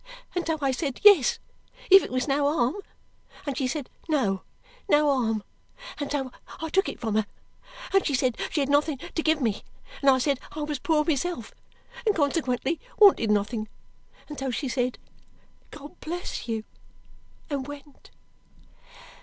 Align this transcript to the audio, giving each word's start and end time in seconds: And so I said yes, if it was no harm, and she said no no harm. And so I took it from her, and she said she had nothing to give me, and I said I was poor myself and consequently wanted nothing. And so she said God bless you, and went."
And 0.33 0.47
so 0.47 0.57
I 0.63 0.71
said 0.71 0.99
yes, 1.03 1.37
if 1.91 2.01
it 2.01 2.11
was 2.11 2.27
no 2.27 2.51
harm, 2.51 2.73
and 3.45 3.55
she 3.55 3.67
said 3.67 3.87
no 4.09 4.41
no 4.89 5.05
harm. 5.21 5.43
And 5.99 6.11
so 6.11 6.31
I 6.59 6.69
took 6.69 6.89
it 6.89 6.99
from 6.99 7.13
her, 7.13 7.27
and 7.93 8.03
she 8.03 8.15
said 8.15 8.35
she 8.49 8.61
had 8.61 8.67
nothing 8.69 8.97
to 8.97 9.21
give 9.21 9.39
me, 9.39 9.61
and 10.01 10.09
I 10.09 10.17
said 10.17 10.39
I 10.53 10.63
was 10.63 10.79
poor 10.79 11.05
myself 11.05 11.53
and 12.03 12.15
consequently 12.15 12.79
wanted 12.97 13.29
nothing. 13.29 13.67
And 14.27 14.39
so 14.39 14.49
she 14.49 14.67
said 14.67 14.97
God 15.69 15.99
bless 15.99 16.47
you, 16.47 16.63
and 17.51 17.67
went." 17.67 18.09